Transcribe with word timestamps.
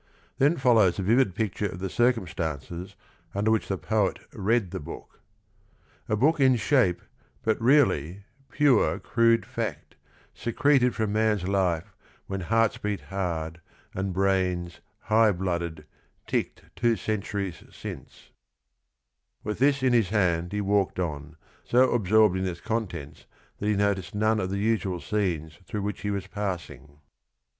Then 0.39 0.57
follows 0.57 0.97
a 0.97 1.03
vivid 1.03 1.35
picture 1.35 1.67
of 1.67 1.77
the 1.77 1.87
circumstances 1.87 2.95
under 3.35 3.51
which 3.51 3.67
the 3.67 3.77
poet 3.77 4.17
read 4.33 4.71
the 4.71 4.79
book:— 4.79 5.19
"A 6.09 6.15
book 6.15 6.39
in 6.39 6.55
shape 6.55 7.03
but, 7.43 7.61
really, 7.61 8.23
pure 8.49 8.97
crude 8.97 9.45
fact 9.45 9.97
Secreted 10.33 10.95
from 10.95 11.13
man's 11.13 11.47
life 11.47 11.93
when 12.25 12.41
hearts 12.41 12.79
Seat 12.81 12.99
hard, 13.11 13.61
And 13.93 14.11
brains, 14.11 14.79
high 15.01 15.31
blooded, 15.31 15.85
ticked 16.25 16.63
two 16.75 16.95
centuries 16.95 17.63
since." 17.71 18.31
METHOD 19.43 19.43
AND 19.43 19.43
THE 19.43 19.43
SPIRIT 19.43 19.49
19 19.49 19.49
With 19.49 19.59
this 19.59 19.83
in 19.83 19.93
his 19.93 20.09
hand 20.09 20.51
he 20.51 20.61
walked 20.61 20.99
on, 20.99 21.35
so 21.63 21.91
absorbed 21.93 22.37
in 22.37 22.47
its 22.47 22.59
contents 22.59 23.27
that 23.59 23.67
he 23.67 23.75
noticed 23.75 24.15
none 24.15 24.39
of 24.39 24.49
the 24.49 24.57
usual 24.57 24.99
scenes 24.99 25.59
through 25.63 25.83
which 25.83 26.01
he 26.01 26.09
was 26.09 26.25
passing. 26.25 26.97